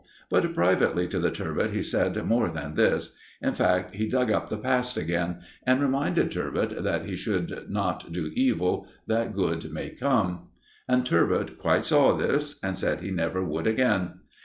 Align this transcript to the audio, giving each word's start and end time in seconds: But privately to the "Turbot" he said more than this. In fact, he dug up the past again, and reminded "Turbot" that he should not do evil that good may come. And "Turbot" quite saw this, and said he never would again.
But 0.31 0.51
privately 0.55 1.07
to 1.09 1.19
the 1.19 1.29
"Turbot" 1.29 1.69
he 1.69 1.83
said 1.83 2.17
more 2.25 2.49
than 2.49 2.73
this. 2.73 3.13
In 3.39 3.53
fact, 3.53 3.93
he 3.93 4.09
dug 4.09 4.31
up 4.31 4.49
the 4.49 4.57
past 4.57 4.97
again, 4.97 5.41
and 5.63 5.79
reminded 5.79 6.31
"Turbot" 6.31 6.81
that 6.83 7.05
he 7.05 7.15
should 7.15 7.67
not 7.69 8.11
do 8.11 8.31
evil 8.33 8.87
that 9.05 9.35
good 9.35 9.71
may 9.71 9.91
come. 9.91 10.47
And 10.89 11.05
"Turbot" 11.05 11.59
quite 11.59 11.85
saw 11.85 12.17
this, 12.17 12.59
and 12.63 12.75
said 12.75 13.01
he 13.01 13.11
never 13.11 13.43
would 13.45 13.67
again. 13.67 14.21